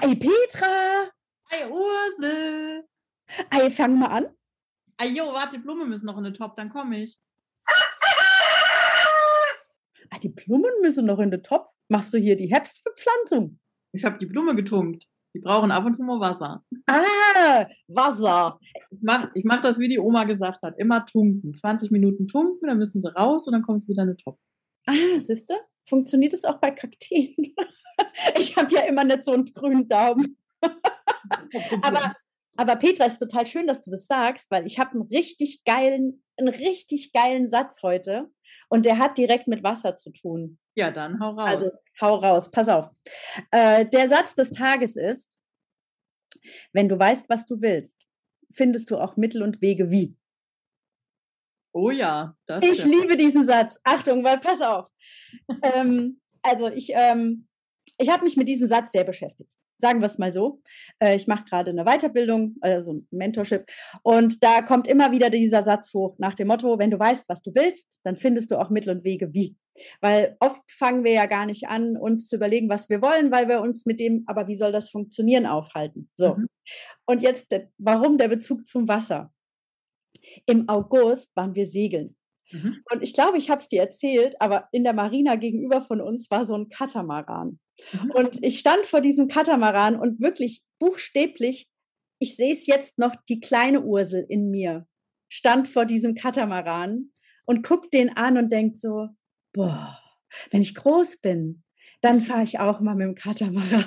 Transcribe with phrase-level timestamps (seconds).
[0.00, 1.10] Hi Petra!
[1.50, 2.84] Hi Ursel!
[3.50, 4.26] Hi, fang mal an.
[4.96, 7.18] Ajo, warte, die Blumen müssen noch in den Top, dann komme ich.
[10.10, 11.70] Ah, die Blumen müssen noch in den Top.
[11.88, 13.58] Machst du hier die Herbstbepflanzung?
[13.92, 15.08] Ich habe die Blume getunkt.
[15.34, 16.64] Die brauchen ab und zu mal Wasser.
[16.86, 18.60] Ah, Wasser.
[18.92, 20.78] Ich mache ich mach das, wie die Oma gesagt hat.
[20.78, 21.56] Immer tunken.
[21.56, 24.38] 20 Minuten tunken, dann müssen sie raus und dann kommt es wieder in den Top.
[24.86, 25.54] Ah, siehst du?
[25.88, 27.34] Funktioniert es auch bei Kakteen?
[28.38, 30.36] ich habe ja immer nicht so einen grünen Daumen.
[31.82, 32.14] aber,
[32.56, 36.22] aber Petra, ist total schön, dass du das sagst, weil ich habe einen richtig geilen,
[36.36, 38.30] einen richtig geilen Satz heute
[38.68, 40.58] und der hat direkt mit Wasser zu tun.
[40.74, 41.48] Ja, dann hau raus.
[41.48, 42.90] Also hau raus, pass auf.
[43.50, 45.36] Äh, der Satz des Tages ist,
[46.72, 48.06] wenn du weißt, was du willst,
[48.52, 50.16] findest du auch Mittel und Wege wie.
[51.78, 52.94] Oh ja, das Ich stimmt.
[52.94, 53.78] liebe diesen Satz.
[53.84, 54.88] Achtung, weil pass auf.
[55.62, 57.46] ähm, also ich, ähm,
[57.98, 59.48] ich habe mich mit diesem Satz sehr beschäftigt.
[59.80, 60.60] Sagen wir es mal so.
[60.98, 63.66] Äh, ich mache gerade eine Weiterbildung, also ein Mentorship.
[64.02, 67.42] Und da kommt immer wieder dieser Satz hoch nach dem Motto, wenn du weißt, was
[67.42, 69.56] du willst, dann findest du auch Mittel und Wege wie.
[70.00, 73.46] Weil oft fangen wir ja gar nicht an, uns zu überlegen, was wir wollen, weil
[73.46, 76.10] wir uns mit dem, aber wie soll das funktionieren, aufhalten.
[76.16, 76.34] So.
[76.34, 76.48] Mhm.
[77.06, 79.32] Und jetzt, warum der Bezug zum Wasser?
[80.46, 82.16] Im August waren wir segeln.
[82.50, 82.82] Mhm.
[82.90, 86.30] Und ich glaube, ich habe es dir erzählt, aber in der Marina gegenüber von uns
[86.30, 87.58] war so ein Katamaran.
[87.92, 88.10] Mhm.
[88.12, 91.68] Und ich stand vor diesem Katamaran und wirklich buchstäblich,
[92.20, 94.86] ich sehe es jetzt noch, die kleine Ursel in mir
[95.30, 97.12] stand vor diesem Katamaran
[97.44, 99.08] und guckt den an und denkt so,
[99.52, 99.98] boah,
[100.50, 101.62] wenn ich groß bin,
[102.00, 103.84] dann fahre ich auch mal mit dem Katamaran.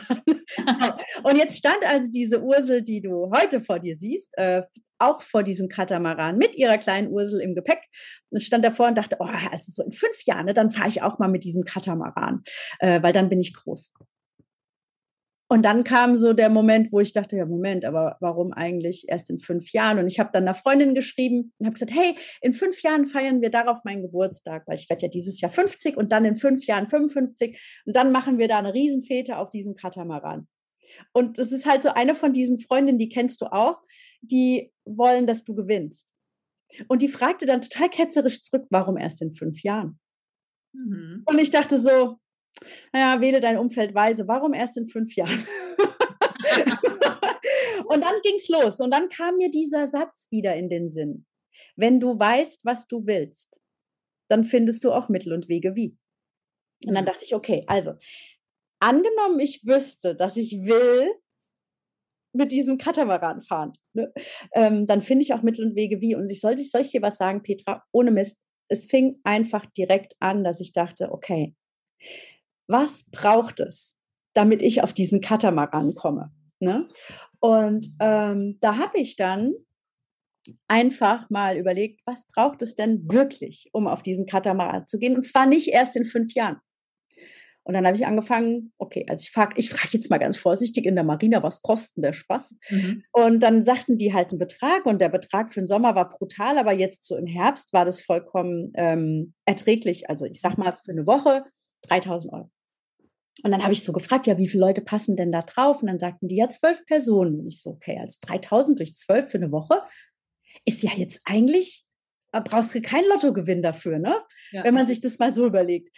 [1.24, 4.64] und jetzt stand also diese Ursel, die du heute vor dir siehst, äh,
[5.00, 7.82] auch vor diesem Katamaran mit ihrer kleinen Ursel im Gepäck
[8.30, 11.02] und stand davor und dachte, oh, also so in fünf Jahren, ne, dann fahre ich
[11.02, 12.44] auch mal mit diesem Katamaran,
[12.80, 13.92] äh, weil dann bin ich groß.
[15.52, 19.30] Und dann kam so der Moment, wo ich dachte, ja, Moment, aber warum eigentlich erst
[19.30, 20.00] in fünf Jahren?
[20.00, 23.42] Und ich habe dann einer Freundin geschrieben und habe gesagt, hey, in fünf Jahren feiern
[23.42, 26.66] wir darauf meinen Geburtstag, weil ich werde ja dieses Jahr 50 und dann in fünf
[26.68, 30.48] Jahren 55 und dann machen wir da eine Riesenfete auf diesem Katamaran.
[31.12, 33.76] Und es ist halt so eine von diesen Freundinnen, die kennst du auch,
[34.22, 36.14] die wollen, dass du gewinnst.
[36.88, 40.00] Und die fragte dann total ketzerisch zurück, warum erst in fünf Jahren?
[40.72, 41.24] Mhm.
[41.26, 42.20] Und ich dachte so,
[42.94, 44.28] naja, wähle dein Umfeld weise.
[44.28, 45.46] Warum erst in fünf Jahren?
[47.86, 48.80] und dann ging es los.
[48.80, 51.26] Und dann kam mir dieser Satz wieder in den Sinn.
[51.76, 53.62] Wenn du weißt, was du willst,
[54.30, 55.98] dann findest du auch Mittel und Wege wie.
[56.86, 57.08] Und dann mhm.
[57.08, 57.94] dachte ich, okay, also
[58.80, 61.12] angenommen, ich wüsste, dass ich will
[62.34, 64.12] mit diesem Katamaran fahren, ne?
[64.54, 66.16] ähm, dann finde ich auch Mittel und Wege wie.
[66.16, 67.84] Und ich sollte, soll ich dir was sagen, Petra?
[67.92, 68.42] Ohne Mist.
[68.70, 71.56] Es fing einfach direkt an, dass ich dachte, okay,
[72.72, 73.98] was braucht es,
[74.34, 76.32] damit ich auf diesen Katamaran komme?
[76.60, 76.88] Ne?
[77.40, 79.54] Und ähm, da habe ich dann
[80.68, 85.16] einfach mal überlegt, was braucht es denn wirklich, um auf diesen Katamaran zu gehen?
[85.16, 86.58] Und zwar nicht erst in fünf Jahren.
[87.64, 90.86] Und dann habe ich angefangen, okay, also ich frage ich frag jetzt mal ganz vorsichtig
[90.86, 92.56] in der Marina, was kostet der Spaß?
[92.70, 93.04] Mhm.
[93.12, 96.58] Und dann sagten die halt einen Betrag und der Betrag für den Sommer war brutal,
[96.58, 100.10] aber jetzt so im Herbst war das vollkommen ähm, erträglich.
[100.10, 101.44] Also ich sag mal für eine Woche
[101.88, 102.52] 3000 Euro.
[103.44, 105.82] Und dann habe ich so gefragt, ja, wie viele Leute passen denn da drauf?
[105.82, 107.40] Und dann sagten die, ja, zwölf Personen.
[107.40, 109.82] Und ich so, okay, also 3000 durch zwölf für eine Woche
[110.66, 111.86] ist ja jetzt eigentlich,
[112.34, 114.16] äh, brauchst du keinen Lottogewinn dafür, ne?
[114.52, 114.64] Ja.
[114.64, 115.90] Wenn man sich das mal so überlegt.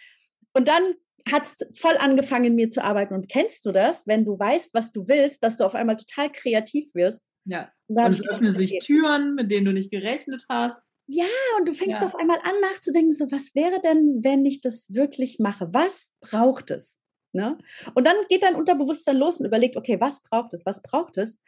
[0.54, 0.94] Und dann
[1.30, 3.14] hat es voll angefangen, in mir zu arbeiten.
[3.14, 6.30] Und kennst du das, wenn du weißt, was du willst, dass du auf einmal total
[6.30, 7.26] kreativ wirst?
[7.44, 7.70] Ja.
[7.88, 10.80] Und, und es öffnen sich Türen, mit denen du nicht gerechnet hast.
[11.06, 11.26] Ja,
[11.58, 12.06] und du fängst ja.
[12.06, 15.68] auf einmal an nachzudenken, so was wäre denn, wenn ich das wirklich mache?
[15.72, 17.00] Was braucht es?
[17.34, 17.58] Ne?
[17.94, 21.42] Und dann geht dein Unterbewusstsein los und überlegt, okay, was braucht es, was braucht es?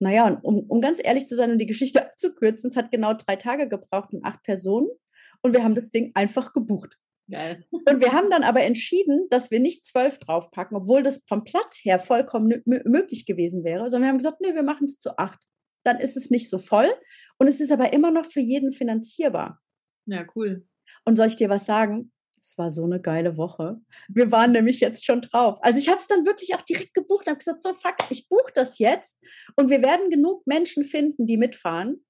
[0.00, 3.14] Naja, und um, um ganz ehrlich zu sein und die Geschichte abzukürzen, es hat genau
[3.14, 4.88] drei Tage gebraucht und acht Personen
[5.42, 6.96] und wir haben das Ding einfach gebucht.
[7.30, 7.64] Geil.
[7.70, 11.78] Und wir haben dann aber entschieden, dass wir nicht zwölf draufpacken, obwohl das vom Platz
[11.84, 15.38] her vollkommen möglich gewesen wäre, sondern wir haben gesagt, nee, wir machen es zu acht.
[15.84, 16.90] Dann ist es nicht so voll
[17.38, 19.60] und es ist aber immer noch für jeden finanzierbar.
[20.06, 20.66] Ja, cool.
[21.04, 22.10] Und soll ich dir was sagen?
[22.42, 23.80] Es war so eine geile Woche.
[24.08, 25.58] Wir waren nämlich jetzt schon drauf.
[25.62, 28.28] Also ich habe es dann wirklich auch direkt gebucht und habe gesagt, so fuck, ich
[28.28, 29.18] buche das jetzt
[29.56, 32.04] und wir werden genug Menschen finden, die mitfahren.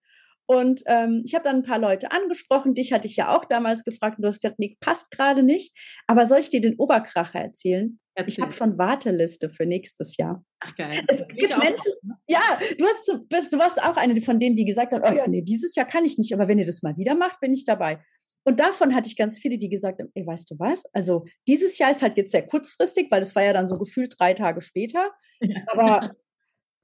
[0.46, 2.74] Und ähm, ich habe dann ein paar Leute angesprochen.
[2.74, 5.76] Dich hatte ich ja auch damals gefragt und du hast gesagt, nee, passt gerade nicht.
[6.08, 8.00] Aber soll ich dir den Oberkracher erzählen?
[8.16, 8.32] Erzähl.
[8.32, 10.44] Ich habe schon Warteliste für nächstes Jahr.
[10.58, 11.00] Ach geil.
[11.06, 12.14] Es gibt Menschen, ne?
[12.26, 12.40] ja,
[12.76, 15.76] du, hast, du warst auch eine von denen, die gesagt haben, oh ja, nee, dieses
[15.76, 18.00] Jahr kann ich nicht, aber wenn ihr das mal wieder macht, bin ich dabei.
[18.44, 20.86] Und davon hatte ich ganz viele, die gesagt haben, ey, weißt du was?
[20.94, 24.14] Also dieses Jahr ist halt jetzt sehr kurzfristig, weil es war ja dann so gefühlt
[24.18, 25.12] drei Tage später.
[25.66, 26.14] Aber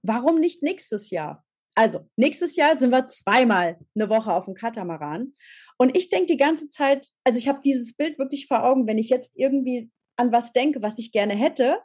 [0.03, 1.45] warum nicht nächstes Jahr?
[1.79, 5.35] Also, nächstes Jahr sind wir zweimal eine Woche auf dem Katamaran.
[5.77, 8.97] Und ich denke die ganze Zeit, also ich habe dieses Bild wirklich vor Augen, wenn
[8.97, 11.79] ich jetzt irgendwie an was denke, was ich gerne hätte,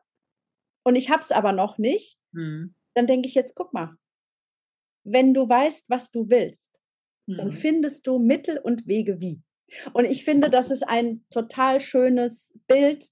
[0.84, 2.74] und ich habe es aber noch nicht, mhm.
[2.96, 3.96] dann denke ich jetzt, guck mal,
[5.04, 6.80] wenn du weißt, was du willst,
[7.28, 7.38] mhm.
[7.38, 9.42] dann findest du Mittel und Wege wie.
[9.94, 13.06] Und ich finde, das ist ein total schönes Bild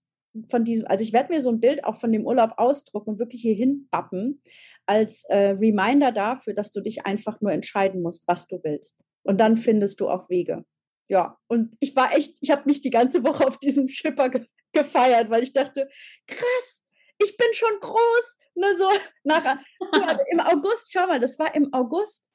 [0.50, 3.20] von diesem, also ich werde mir so ein Bild auch von dem Urlaub ausdrucken und
[3.20, 4.42] wirklich hier hinbappen,
[4.86, 9.04] als äh, Reminder dafür, dass du dich einfach nur entscheiden musst, was du willst.
[9.24, 10.66] Und dann findest du auch Wege.
[11.08, 14.46] Ja, und ich war echt, ich habe mich die ganze Woche auf diesem Schipper ge
[14.72, 15.90] gefeiert, weil ich dachte,
[16.28, 16.84] krass,
[17.18, 18.38] ich bin schon groß.
[18.54, 18.88] Ne, so
[19.24, 22.30] nach, ja, Im August, schau mal, das war im August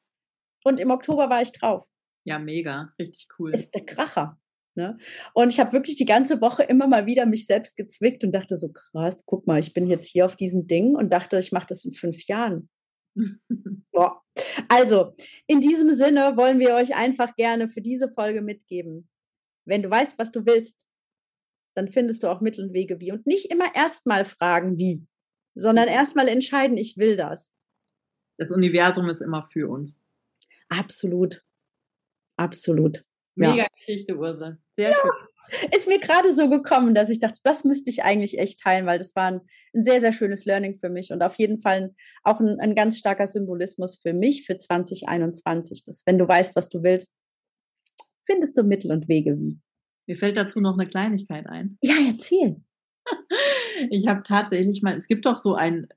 [0.65, 1.87] und im Oktober war ich drauf.
[2.25, 3.55] Ja, mega, richtig cool.
[3.55, 4.39] Ist der Kracher.
[4.77, 4.99] Ne?
[5.35, 8.57] Und ich habe wirklich die ganze Woche immer mal wieder mich selbst gezwickt und dachte
[8.57, 11.67] so, krass, guck mal, ich bin jetzt hier auf diesem Ding und dachte, ich mache
[11.69, 12.69] das in fünf Jahren.
[13.93, 14.21] ja.
[14.69, 15.15] Also,
[15.47, 19.09] in diesem Sinne wollen wir euch einfach gerne für diese Folge mitgeben.
[19.65, 20.87] Wenn du weißt, was du willst,
[21.77, 23.13] dann findest du auch Mittel und Wege wie.
[23.13, 25.07] Und nicht immer erstmal fragen, wie,
[25.55, 27.55] sondern erstmal entscheiden, ich will das.
[28.39, 30.01] Das Universum ist immer für uns.
[30.69, 31.45] Absolut.
[32.37, 33.05] Absolut.
[33.37, 33.67] Mega ja.
[33.79, 34.59] Geschichte, Urse.
[34.77, 34.97] Sehr ja.
[35.01, 35.69] schön.
[35.75, 38.99] Ist mir gerade so gekommen, dass ich dachte, das müsste ich eigentlich echt teilen, weil
[38.99, 39.41] das war ein,
[39.75, 42.99] ein sehr, sehr schönes Learning für mich und auf jeden Fall auch ein, ein, ganz
[42.99, 45.85] starker Symbolismus für mich für 2021.
[45.85, 47.15] Dass, wenn du weißt, was du willst,
[48.25, 49.61] findest du Mittel und Wege wie.
[50.07, 51.79] Mir fällt dazu noch eine Kleinigkeit ein.
[51.83, 52.63] Ja, erzähl.
[53.91, 55.89] Ich habe tatsächlich mal, es gibt doch so ein,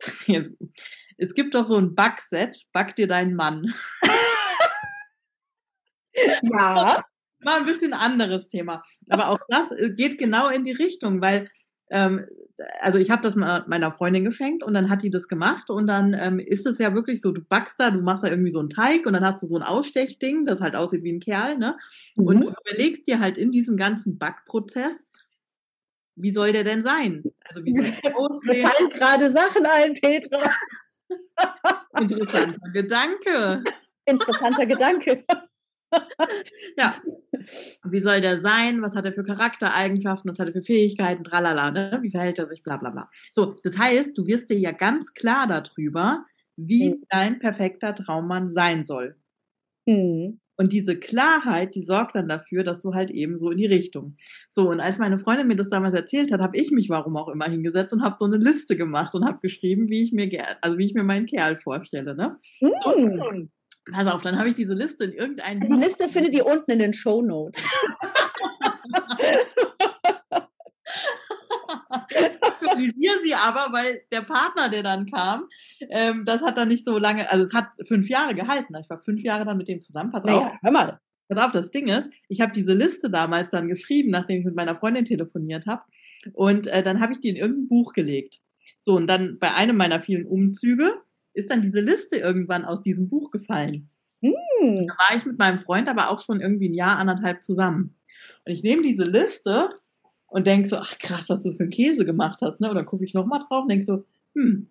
[1.18, 3.72] es gibt doch so ein Backset, back dir deinen Mann.
[6.42, 7.02] Ja.
[7.44, 8.84] Mal ein bisschen anderes Thema.
[9.08, 11.48] Aber auch das äh, geht genau in die Richtung, weil
[11.90, 12.24] ähm,
[12.80, 15.86] also ich habe das mal meiner Freundin geschenkt und dann hat die das gemacht und
[15.86, 18.60] dann ähm, ist es ja wirklich so, du backst da, du machst da irgendwie so
[18.60, 21.58] einen Teig und dann hast du so ein Ausstechding, das halt aussieht wie ein Kerl,
[21.58, 21.76] ne?
[22.16, 22.26] Mhm.
[22.26, 24.94] Und du überlegst dir halt in diesem ganzen Backprozess,
[26.14, 27.24] wie soll der denn sein?
[27.44, 28.62] Also wie soll der aussehen?
[28.62, 30.50] Mir fallen gerade Sachen ein, Petra.
[32.00, 33.64] Interessanter Gedanke.
[34.06, 35.24] Interessanter Gedanke.
[36.76, 36.94] ja.
[37.84, 38.82] Wie soll der sein?
[38.82, 40.30] Was hat er für Charaktereigenschaften?
[40.30, 41.24] Was hat er für Fähigkeiten?
[41.24, 41.98] Tralala, ne?
[42.02, 42.62] Wie verhält er sich?
[42.62, 43.10] Bla, bla, bla.
[43.32, 46.24] So, das heißt, du wirst dir ja ganz klar darüber,
[46.56, 47.04] wie mhm.
[47.10, 49.16] dein perfekter Traummann sein soll.
[49.86, 50.40] Mhm.
[50.56, 54.16] Und diese Klarheit, die sorgt dann dafür, dass du halt eben so in die Richtung.
[54.50, 57.28] So, und als meine Freundin mir das damals erzählt hat, habe ich mich warum auch
[57.28, 60.30] immer hingesetzt und habe so eine Liste gemacht und habe geschrieben, wie ich mir
[60.60, 62.14] also wie ich mir meinen Kerl vorstelle.
[62.14, 62.36] Ne?
[62.60, 62.70] Mhm.
[62.84, 63.48] So,
[63.90, 65.60] Pass auf, dann habe ich diese Liste in irgendeinem.
[65.60, 67.66] Die Liste findet ihr unten in den Show Notes.
[72.72, 75.48] Visualisiere sie aber, weil der Partner, der dann kam,
[75.90, 78.74] ähm, das hat dann nicht so lange, also es hat fünf Jahre gehalten.
[78.80, 80.10] Ich war fünf Jahre dann mit dem zusammen.
[80.10, 80.52] Pass naja, auf.
[80.62, 81.00] Hör mal.
[81.28, 84.54] Pass auf, das Ding ist, ich habe diese Liste damals dann geschrieben, nachdem ich mit
[84.54, 85.82] meiner Freundin telefoniert habe.
[86.32, 88.40] Und äh, dann habe ich die in irgendein Buch gelegt.
[88.80, 91.00] So, und dann bei einem meiner vielen Umzüge
[91.34, 93.88] ist dann diese Liste irgendwann aus diesem Buch gefallen.
[94.20, 94.86] Mm.
[94.86, 97.96] Da war ich mit meinem Freund aber auch schon irgendwie ein Jahr, anderthalb zusammen.
[98.44, 99.68] Und ich nehme diese Liste
[100.26, 102.60] und denke so, ach krass, was du für einen Käse gemacht hast.
[102.60, 102.68] Ne?
[102.68, 104.70] Und dann gucke ich nochmal drauf und denke so, hm,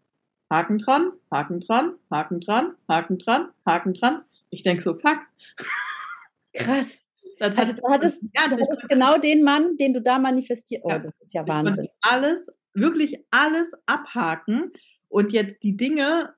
[0.49, 4.23] Haken dran, Haken dran, Haken dran, Haken dran, Haken dran.
[4.49, 5.19] Ich denke so, fuck.
[6.53, 7.01] Krass.
[7.39, 10.83] Das also du hattest, ja, du hattest genau den Mann, den du da manifestiert.
[10.83, 11.87] Oh, ja, das ist ja Wahnsinn.
[12.01, 14.71] Alles, wirklich alles abhaken
[15.09, 16.33] und jetzt die Dinge,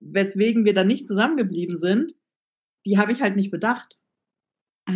[0.00, 2.12] weswegen wir dann nicht zusammengeblieben sind,
[2.86, 3.98] die habe ich halt nicht bedacht.
[4.86, 4.92] Ah.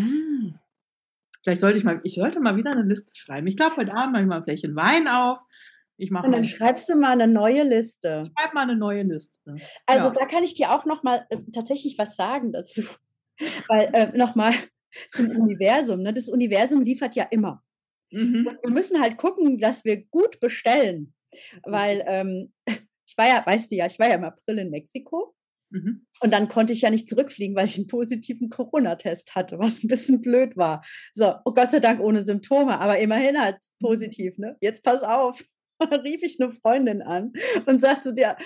[1.42, 3.46] Vielleicht sollte ich mal, ich sollte mal wieder eine Liste schreiben.
[3.46, 5.40] Ich glaube, heute Abend mache ich mal ein Fläschchen Wein auf.
[5.96, 8.22] Ich mache Und dann schreibst du mal eine neue Liste.
[8.24, 9.56] Schreib mal eine neue Liste.
[9.86, 10.14] Also ja.
[10.14, 12.82] da kann ich dir auch noch mal äh, tatsächlich was sagen dazu.
[13.68, 14.52] Weil äh, noch mal
[15.12, 16.02] zum Universum.
[16.02, 16.12] Ne?
[16.12, 17.62] Das Universum liefert ja immer.
[18.10, 18.56] Mhm.
[18.62, 21.14] wir müssen halt gucken, dass wir gut bestellen.
[21.64, 22.52] Weil ähm,
[23.08, 25.34] ich war ja, weißt du ja, ich war ja im April in Mexiko.
[25.70, 26.06] Mhm.
[26.20, 29.88] Und dann konnte ich ja nicht zurückfliegen, weil ich einen positiven Corona-Test hatte, was ein
[29.88, 30.84] bisschen blöd war.
[31.12, 33.86] So, oh Gott sei Dank ohne Symptome, aber immerhin halt mhm.
[33.86, 34.56] positiv, ne?
[34.60, 35.42] Jetzt pass auf.
[35.80, 37.32] Und dann rief ich eine Freundin an
[37.66, 38.36] und sagte zu der,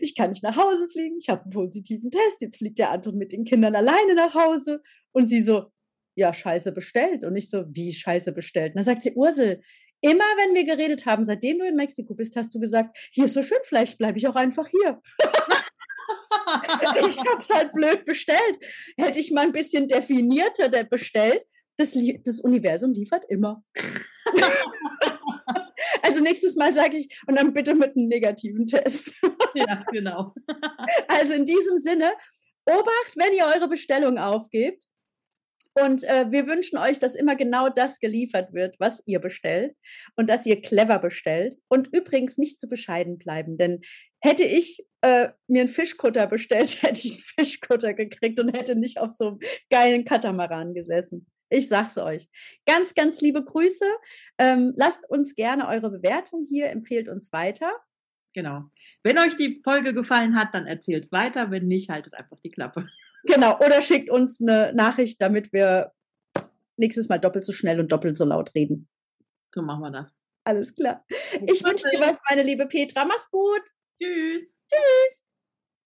[0.00, 3.16] ich kann nicht nach Hause fliegen, ich habe einen positiven Test, jetzt fliegt der Anton
[3.16, 4.80] mit den Kindern alleine nach Hause.
[5.12, 5.70] Und sie so,
[6.16, 7.24] ja, scheiße bestellt.
[7.24, 8.70] Und ich so, wie scheiße bestellt?
[8.72, 9.60] Und dann sagt sie, Ursel,
[10.00, 13.34] Immer wenn wir geredet haben, seitdem du in Mexiko bist, hast du gesagt, hier ist
[13.34, 15.02] so schön, vielleicht bleibe ich auch einfach hier.
[17.08, 18.58] ich habe es halt blöd bestellt.
[18.96, 21.44] Hätte ich mal ein bisschen definierter bestellt,
[21.76, 23.62] das, das Universum liefert immer.
[26.02, 29.14] also nächstes Mal sage ich, und dann bitte mit einem negativen Test.
[29.54, 30.34] ja, genau.
[31.08, 32.12] also in diesem Sinne,
[32.66, 34.84] Obacht, wenn ihr eure Bestellung aufgebt.
[35.84, 39.76] Und äh, wir wünschen euch, dass immer genau das geliefert wird, was ihr bestellt
[40.16, 43.58] und dass ihr clever bestellt und übrigens nicht zu bescheiden bleiben.
[43.58, 43.80] Denn
[44.20, 48.98] hätte ich äh, mir einen Fischkutter bestellt, hätte ich einen Fischkutter gekriegt und hätte nicht
[48.98, 49.38] auf so einem
[49.70, 51.26] geilen Katamaran gesessen.
[51.50, 52.28] Ich sag's euch.
[52.66, 53.86] Ganz, ganz liebe Grüße.
[54.38, 57.72] Ähm, lasst uns gerne eure Bewertung hier, empfehlt uns weiter.
[58.34, 58.64] Genau.
[59.02, 61.50] Wenn euch die Folge gefallen hat, dann erzählt es weiter.
[61.50, 62.86] Wenn nicht, haltet einfach die Klappe.
[63.24, 63.58] Genau.
[63.58, 65.92] Oder schickt uns eine Nachricht, damit wir
[66.76, 68.88] nächstes Mal doppelt so schnell und doppelt so laut reden.
[69.54, 70.10] So machen wir das.
[70.44, 71.04] Alles klar.
[71.46, 73.04] Ich wünsche dir was, meine liebe Petra.
[73.04, 73.62] Mach's gut.
[74.00, 74.54] Tschüss.
[74.70, 75.27] Tschüss.